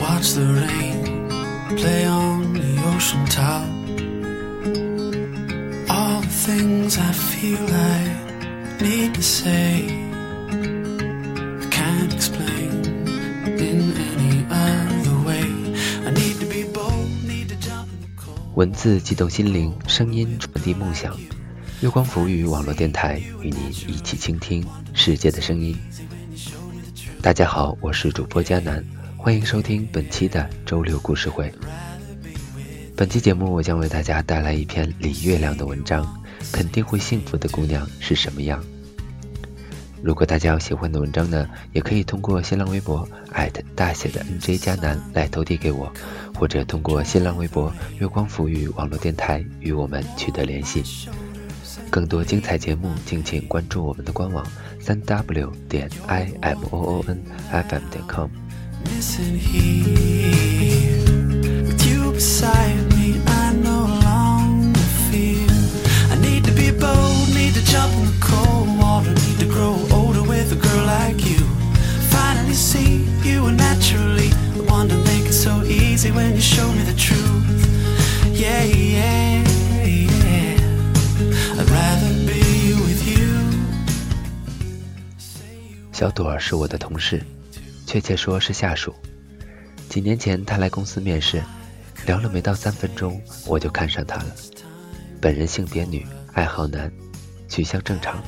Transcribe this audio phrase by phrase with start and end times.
[0.00, 1.28] Watch the rain
[1.76, 3.64] play on the ocean top.
[5.88, 8.08] All the things I feel I
[8.80, 9.86] need to say,
[11.60, 12.84] I can't explain
[13.46, 15.46] in any other way.
[16.06, 18.38] I need to be bold, need to jump in the cold.
[18.54, 21.16] 文字激动心灵，声音传递梦想。
[21.80, 25.76] 月光浮语网络电台与您一起倾听世界的声音。
[27.24, 28.84] 大家好，我是主播佳楠，
[29.16, 31.50] 欢迎收听本期的周六故事会。
[32.94, 36.06] 本期节目我将为大家带来一篇李月亮的文章，
[36.52, 38.62] 肯定会幸福的姑娘是什么样？
[40.02, 43.08] 如果大家有喜欢的文章呢，也可以通过新浪微博
[43.74, 45.90] 大写的 NJ 加南来投递给我，
[46.38, 51.08] 或者通过新浪微博月光浮语网络电台与我们取得联系。
[51.90, 54.44] 更多精彩节目，敬请关注我们的官网
[54.80, 58.28] 三 w 点 i m o o n f m 点 com。
[85.94, 87.22] 小朵儿是我的同事，
[87.86, 88.92] 确切说是下属。
[89.88, 91.40] 几年前她来公司面试，
[92.04, 94.26] 聊了没到三分钟，我就看上她了。
[95.20, 96.90] 本人性别女，爱好男，
[97.48, 98.20] 取向正常。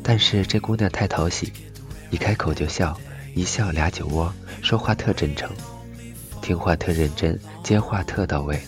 [0.00, 1.52] 但是这姑娘太讨喜，
[2.10, 2.96] 一开口就笑，
[3.34, 5.50] 一笑俩酒窝，说话特真诚，
[6.40, 8.62] 听话特认真，接话特到位，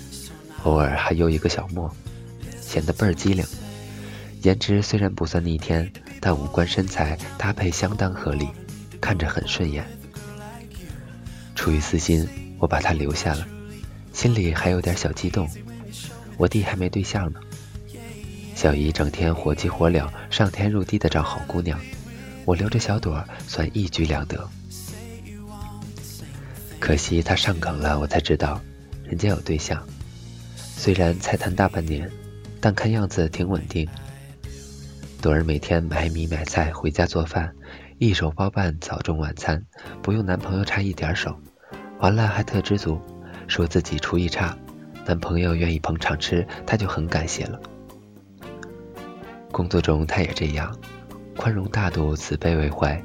[0.65, 1.89] 偶尔还有一个小莫，
[2.61, 3.47] 显得倍儿机灵。
[4.45, 5.91] 颜值虽然不算逆天，
[6.21, 8.47] 但五官身材搭配相当合理，
[9.01, 9.83] 看着很顺眼。
[11.55, 12.29] 出于私心，
[12.59, 13.47] 我把她留下了，
[14.13, 15.49] 心里还有点小激动。
[16.37, 17.41] 我弟还没对象呢，
[18.55, 21.81] 小姨整天火急火燎、上天入地的找好姑娘，
[22.45, 24.47] 我留着小朵算一举两得。
[26.79, 28.61] 可惜她上岗了，我才知道
[29.05, 29.83] 人家有对象，
[30.59, 32.11] 虽然才谈大半年，
[32.61, 33.89] 但看样子挺稳定。
[35.25, 37.51] 朵儿每天买米买菜回家做饭，
[37.97, 39.65] 一手包办早中晚餐，
[40.03, 41.35] 不用男朋友插一点手。
[41.99, 43.01] 完了还特知足，
[43.49, 44.55] 说自己厨艺差，
[45.07, 47.59] 男朋友愿意捧场吃，她就很感谢了。
[49.51, 50.77] 工作中她也这样，
[51.39, 53.03] 宽容大度，慈悲为怀。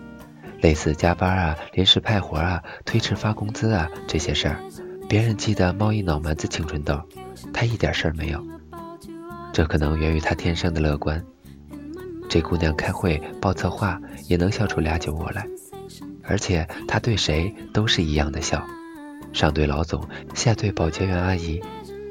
[0.59, 4.59] 类似加班啊、临时派活啊、推迟发工资啊这些事儿，
[5.07, 7.01] 别人气得冒一脑门子青春痘，
[7.53, 8.45] 她一点事儿没有。
[9.53, 11.23] 这可能源于她天生的乐观。
[12.29, 15.47] 这姑娘开会报策划也能笑出俩酒窝来，
[16.23, 18.63] 而且她对谁都是一样的笑，
[19.33, 21.59] 上对老总，下对保洁员阿姨，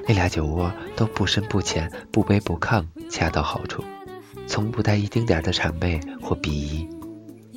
[0.08, 3.84] 那俩酒窝都不深不浅，不卑不亢，恰到好处，
[4.48, 6.88] 从不带一丁点的谄媚或鄙夷，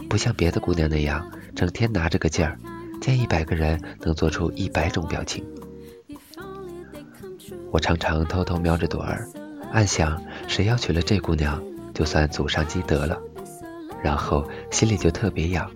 [0.08, 2.60] 不像别的姑娘那样整天拿着个劲儿，
[3.02, 5.44] 见一百个人能做出一百种表情。
[7.72, 9.28] 我常常偷偷瞄着朵儿，
[9.72, 11.60] 暗想谁要娶了这姑娘。
[12.02, 13.22] 就算祖上积德了，
[14.02, 15.70] 然后心里就特别痒，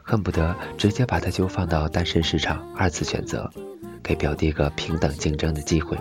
[0.00, 3.50] 恨不得直接把他就放到单身市场二次选择，
[4.00, 5.98] 给表弟个平等竞争的机会。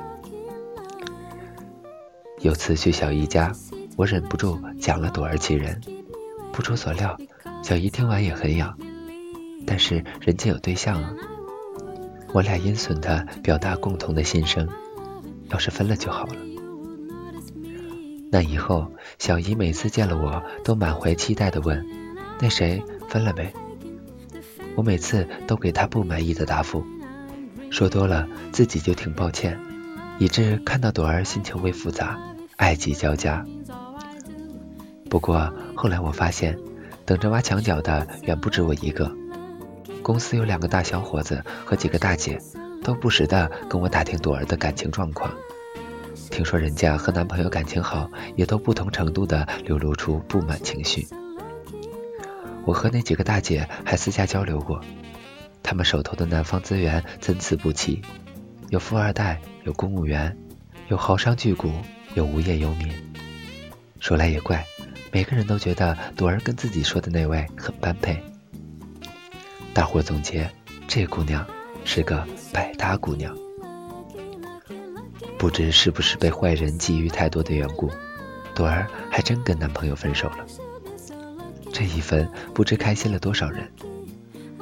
[2.42, 3.52] 有次去小姨家，
[3.98, 5.82] 我忍不住讲了朵儿其人，
[6.54, 7.18] 不出所料，
[7.64, 8.78] 小姨听完也很痒，
[9.66, 11.12] 但是人家有对象啊。
[12.34, 14.70] 我俩阴损的表达共同的心声，
[15.50, 16.36] 要是分了就好了。
[18.32, 21.84] 那以后，小姨每次见了我都满怀期待地问
[22.40, 23.52] ：“那谁分了没？”
[24.78, 26.84] 我每次都给她不满意的答复，
[27.72, 29.60] 说多了自己就挺抱歉，
[30.20, 32.20] 以致看到朵儿心情微复杂，
[32.56, 33.46] 爱忌交加。
[35.10, 36.58] 不过后来我发现，
[37.06, 39.12] 等着挖墙脚的远不止我一个，
[40.04, 42.40] 公司有两个大小伙子和几个大姐，
[42.84, 45.34] 都不时地跟我打听朵儿的感情状况。
[46.40, 51.06] 听说人家和男朋友感情好，也都不同程度的流露出不满情绪。
[52.64, 54.80] 我和那几个大姐还私下交流过，
[55.62, 58.02] 她们手头的男方资源参差不齐，
[58.70, 60.38] 有富二代，有公务员，
[60.88, 61.70] 有豪商巨贾，
[62.14, 62.90] 有无业游民。
[64.00, 64.66] 说来也怪，
[65.12, 68.18] 每个人都觉得朵儿跟自己说的那位很般配。
[69.74, 70.50] 大伙总结，
[70.88, 71.46] 这姑娘
[71.84, 73.38] 是个百搭姑娘。
[75.40, 77.90] 不知是不是被坏人觊觎太多的缘故，
[78.54, 80.46] 朵儿还真跟男朋友分手了。
[81.72, 83.66] 这一分，不知开心了多少人。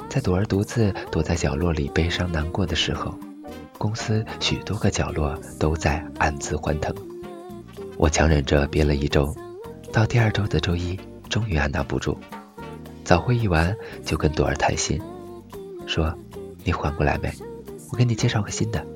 [0.08, 3.12] 在朵儿独自躲在角落里悲伤难过的时候，
[3.76, 6.94] 公司许多个角落都在暗自欢腾。
[7.96, 9.34] 我强忍着憋了一周，
[9.92, 10.96] 到第二周的周一，
[11.28, 12.16] 终于按捺不住，
[13.02, 15.00] 早会议完就跟朵儿谈心，
[15.88, 16.16] 说
[16.62, 17.32] ：“你缓过来没？
[17.90, 18.86] 我给你介绍个新的。”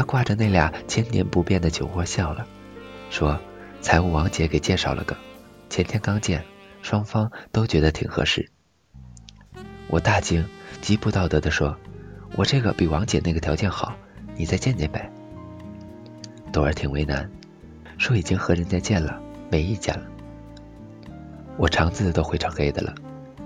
[0.00, 2.46] 他挂着那俩千年不变的酒窝笑了，
[3.10, 3.38] 说
[3.82, 5.14] ：“财务王姐给介绍了个，
[5.68, 6.42] 前天刚见，
[6.80, 8.50] 双方都觉得挺合适。”
[9.88, 10.42] 我大惊，
[10.80, 11.76] 极不道德地说
[12.34, 13.94] ：“我这个比王姐那个条件好，
[14.36, 15.12] 你再见见呗。”
[16.50, 17.30] 朵儿挺为难，
[17.98, 19.20] 说已经和人家见了，
[19.50, 20.06] 没意见了。
[21.58, 22.94] 我肠子都灰成黑的了，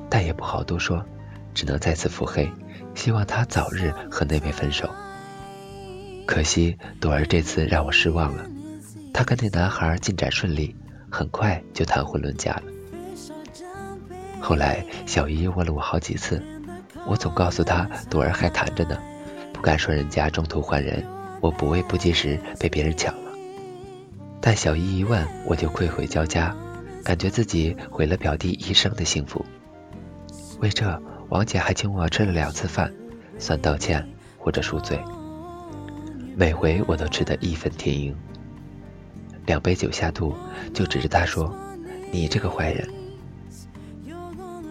[0.08, 1.04] 但也不好多说，
[1.52, 2.48] 只能再次腹黑，
[2.94, 4.88] 希望他早日和那位分手。
[6.26, 8.44] 可惜朵儿这次让我失望了，
[9.12, 10.74] 她跟那男孩进展顺利，
[11.10, 12.62] 很快就谈婚论嫁了。
[14.40, 16.42] 后来，小姨问了我好几次，
[17.06, 18.98] 我总告诉她朵儿还谈着呢，
[19.52, 21.04] 不敢说人家中途换人，
[21.40, 23.30] 我补位不及时被别人抢了。
[24.40, 26.54] 但小姨一问，我就愧悔交加，
[27.04, 29.44] 感觉自己毁了表弟一生的幸福。
[30.60, 32.92] 为这，王姐还请我吃了两次饭，
[33.38, 34.06] 算道歉
[34.38, 34.98] 或者赎罪。
[36.36, 38.14] 每回我都吃得义愤填膺。
[39.46, 40.34] 两杯酒下肚，
[40.72, 41.54] 就指着他说
[42.10, 42.88] ：“你这个坏人。”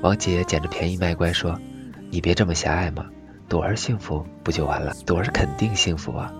[0.01, 1.57] 王姐捡着便宜卖乖说
[2.11, 3.05] ：“你别这么狭隘嘛，
[3.47, 4.93] 朵儿幸福不就完了？
[5.05, 6.33] 朵儿肯定幸福啊，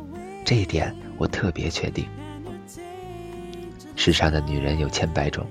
[0.44, 2.06] 这一点我特别确定。
[3.96, 5.46] 世上的女人有千百种，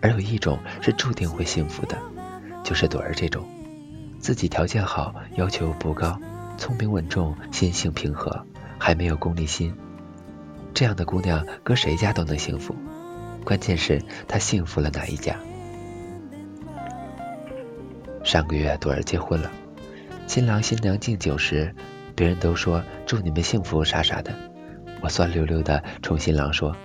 [0.00, 1.98] 而有一种是注定会幸福的，
[2.62, 3.44] 就是朵儿这种，
[4.20, 6.20] 自己条件好，要求不高，
[6.56, 8.46] 聪明稳重，心性平和，
[8.78, 9.74] 还没有功利心。
[10.74, 12.74] 这样的姑娘搁谁家都能幸福，
[13.44, 15.36] 关键是她幸福了哪一家。”
[18.24, 19.50] 上个月朵儿结婚了，
[20.26, 21.74] 新郎新娘敬酒时，
[22.14, 24.32] 别人都说祝你们幸福啥啥的，
[25.00, 26.76] 我酸溜溜的冲新郎说：“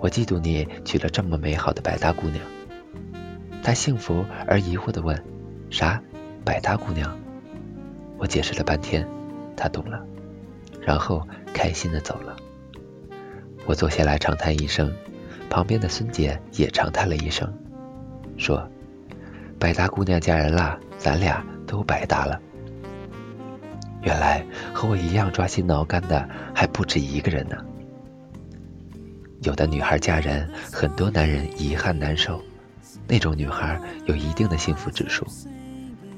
[0.00, 2.40] 我嫉妒你娶了这么美好的百搭姑娘。”
[3.62, 5.22] 他幸福而疑惑的问
[5.68, 6.00] ：“啥？
[6.44, 7.18] 百搭姑娘？”
[8.16, 9.06] 我解释了半天，
[9.56, 10.06] 他懂了，
[10.88, 12.34] 然后开心的走了。
[13.66, 14.90] 我坐下来长叹一声，
[15.50, 17.52] 旁边的孙姐也长叹了一声，
[18.38, 18.66] 说。
[19.58, 22.40] 百搭姑娘嫁人啦，咱俩都百搭了。
[24.02, 24.42] 原来
[24.72, 27.56] 和我一样抓心挠肝的还不止一个人呢。
[29.42, 32.40] 有的女孩嫁人，很多男人遗憾难受，
[33.08, 35.26] 那种女孩有一定的幸福指数。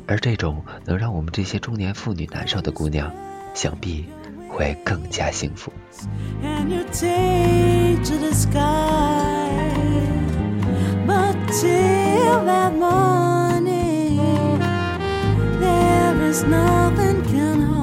[0.06, 3.10] 而这种能让我们这些中年妇女难受的姑娘，
[3.54, 4.04] 想必
[4.50, 5.72] 会更加幸福。
[16.44, 17.79] nothing can hold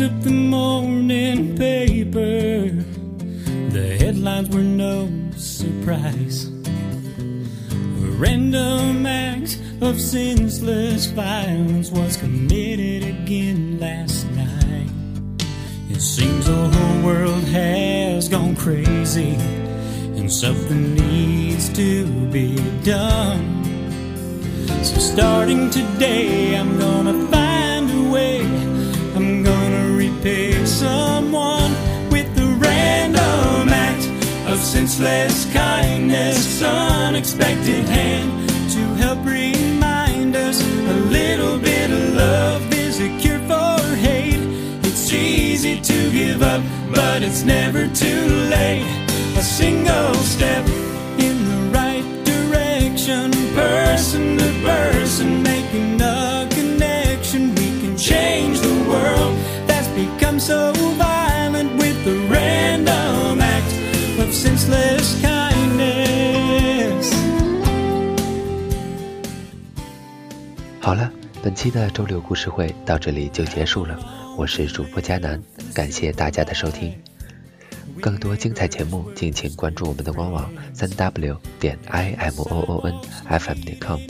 [0.00, 2.70] picked up the morning paper.
[3.70, 6.46] The headlines were no surprise.
[6.46, 14.90] A random act of senseless violence was committed again last night.
[15.90, 19.34] It seems the whole world has gone crazy,
[20.16, 23.64] and something needs to be done.
[24.82, 27.26] So, starting today, I'm gonna
[34.70, 43.08] senseless kindness, unexpected hand to help remind us a little bit of love is a
[43.18, 44.38] cure for hate.
[44.84, 46.62] It's easy to give up,
[46.94, 48.86] but it's never too late.
[49.36, 50.64] A single step
[51.18, 57.56] in the right direction, person to person, making a connection.
[57.56, 59.36] We can change the world
[59.66, 60.79] that's become so
[65.22, 67.12] kindness.
[70.80, 71.10] 好了，
[71.42, 73.98] 本期的周六故事会到这里就结束了。
[74.36, 75.42] 我是主播佳楠，
[75.74, 76.94] 感谢大家的收听。
[78.00, 82.94] 更多精彩节目，敬请关注我们的官网三 w 点 i m o o n
[83.28, 84.00] f m 点 com。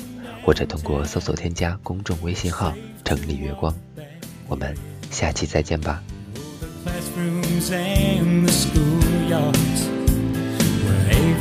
[0.42, 2.72] 或者通过搜索添加公众微信号
[3.04, 3.74] “城里月光”。
[4.48, 4.74] 我们
[5.10, 6.02] 下期再见吧。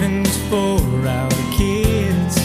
[0.10, 2.36] Havens for our kids.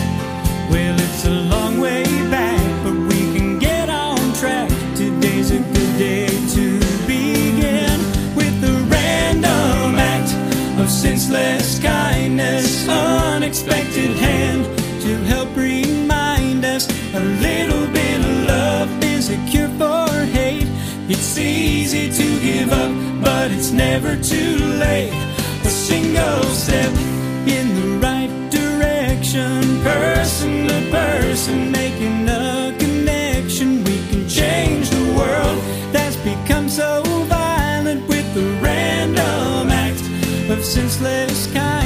[0.71, 4.69] Well, it's a long way back, but we can get on track.
[4.95, 7.99] Today's a good day to begin
[8.37, 10.33] with the random act
[10.81, 14.65] of senseless kindness, unexpected hand
[15.03, 20.69] to help remind us a little bit of love is a cure for hate.
[21.09, 22.93] It's easy to give up,
[23.23, 25.13] but it's never too late.
[25.65, 27.14] A single step
[27.49, 33.85] in the right direction, person to person, making a connection.
[33.85, 35.59] We can change the world
[35.93, 40.01] that's become so violent with the random act
[40.51, 41.84] of senseless kindness.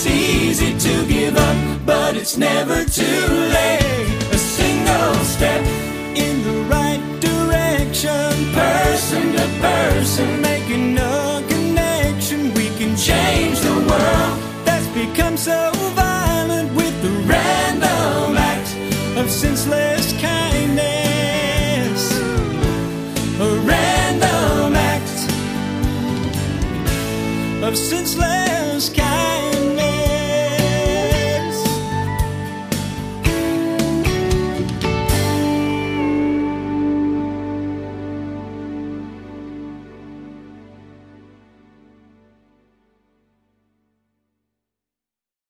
[0.00, 3.26] It's easy to give up, but it's never too
[3.56, 4.22] late.
[4.30, 5.60] A single step
[6.14, 12.54] in the right direction, person to person, making a connection.
[12.54, 18.70] We can change the world that's become so violent with the random act
[19.18, 22.00] of senseless kindness.
[23.40, 25.10] A random act
[27.64, 28.47] of senseless.